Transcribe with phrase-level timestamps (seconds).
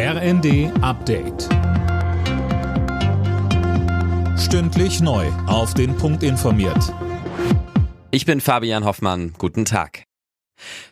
[0.00, 1.48] RND Update.
[4.38, 5.26] Stündlich neu.
[5.48, 6.94] Auf den Punkt informiert.
[8.12, 9.34] Ich bin Fabian Hoffmann.
[9.38, 10.04] Guten Tag.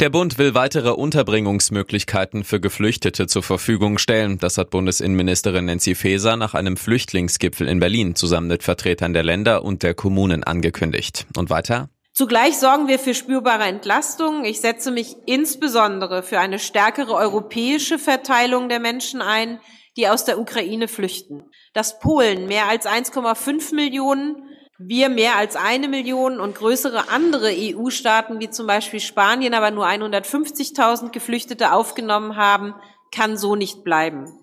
[0.00, 4.36] Der Bund will weitere Unterbringungsmöglichkeiten für Geflüchtete zur Verfügung stellen.
[4.36, 9.64] Das hat Bundesinnenministerin Nancy Faeser nach einem Flüchtlingsgipfel in Berlin zusammen mit Vertretern der Länder
[9.64, 11.26] und der Kommunen angekündigt.
[11.38, 11.88] Und weiter?
[12.12, 14.44] Zugleich sorgen wir für spürbare Entlastung.
[14.44, 19.60] Ich setze mich insbesondere für eine stärkere europäische Verteilung der Menschen ein,
[19.96, 21.44] die aus der Ukraine flüchten.
[21.72, 24.36] Dass Polen mehr als 1,5 Millionen,
[24.78, 29.86] wir mehr als eine Million und größere andere EU-Staaten wie zum Beispiel Spanien aber nur
[29.86, 32.74] 150.000 Geflüchtete aufgenommen haben,
[33.12, 34.40] kann so nicht bleiben.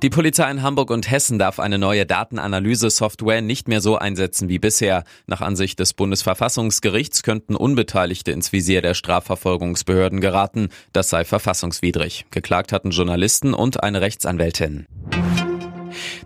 [0.00, 4.60] Die Polizei in Hamburg und Hessen darf eine neue Datenanalyse-Software nicht mehr so einsetzen wie
[4.60, 5.02] bisher.
[5.26, 10.68] Nach Ansicht des Bundesverfassungsgerichts könnten Unbeteiligte ins Visier der Strafverfolgungsbehörden geraten.
[10.92, 12.26] Das sei verfassungswidrig.
[12.30, 14.86] Geklagt hatten Journalisten und eine Rechtsanwältin.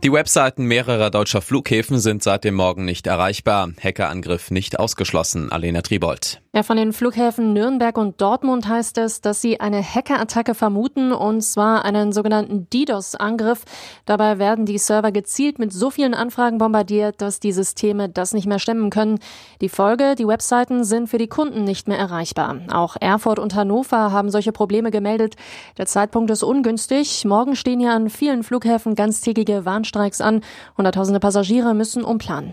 [0.05, 3.71] Die Webseiten mehrerer deutscher Flughäfen sind seit dem Morgen nicht erreichbar.
[3.83, 5.51] Hackerangriff nicht ausgeschlossen.
[5.51, 6.42] Alena Tribold.
[6.55, 11.41] Ja, von den Flughäfen Nürnberg und Dortmund heißt es, dass sie eine Hackerattacke vermuten, und
[11.41, 13.65] zwar einen sogenannten DDoS-Angriff.
[14.05, 18.47] Dabei werden die Server gezielt mit so vielen Anfragen bombardiert, dass die Systeme das nicht
[18.47, 19.19] mehr stemmen können.
[19.63, 22.59] Die Folge, die Webseiten sind für die Kunden nicht mehr erreichbar.
[22.71, 25.37] Auch Erfurt und Hannover haben solche Probleme gemeldet.
[25.79, 27.25] Der Zeitpunkt ist ungünstig.
[27.25, 30.43] Morgen stehen ja an vielen Flughäfen ganztägige Warnstreiks Streiks an.
[30.77, 32.53] Hunderttausende Passagiere müssen umplanen.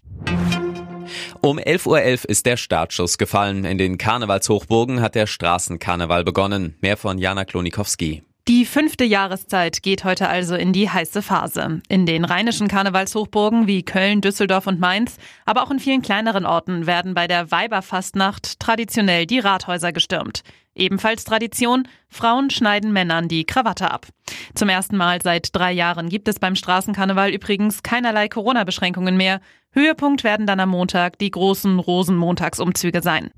[1.41, 3.65] Um 11.11 Uhr .11 ist der Startschuss gefallen.
[3.65, 6.75] In den Karnevalshochburgen hat der Straßenkarneval begonnen.
[6.81, 8.23] Mehr von Jana Klonikowski.
[8.49, 11.81] Die fünfte Jahreszeit geht heute also in die heiße Phase.
[11.87, 16.87] In den rheinischen Karnevalshochburgen wie Köln, Düsseldorf und Mainz, aber auch in vielen kleineren Orten
[16.87, 20.41] werden bei der Weiberfastnacht traditionell die Rathäuser gestürmt.
[20.79, 24.07] Ebenfalls Tradition, Frauen schneiden Männern die Krawatte ab.
[24.55, 29.41] Zum ersten Mal seit drei Jahren gibt es beim Straßenkarneval übrigens keinerlei Corona-Beschränkungen mehr.
[29.71, 33.31] Höhepunkt werden dann am Montag die großen Rosenmontagsumzüge sein.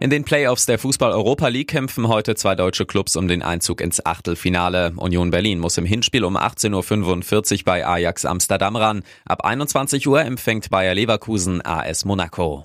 [0.00, 4.04] In den Playoffs der Fußball-Europa League kämpfen heute zwei deutsche Clubs um den Einzug ins
[4.04, 4.92] Achtelfinale.
[4.96, 9.02] Union Berlin muss im Hinspiel um 18.45 Uhr bei Ajax Amsterdam ran.
[9.24, 12.64] Ab 21 Uhr empfängt Bayer Leverkusen AS Monaco.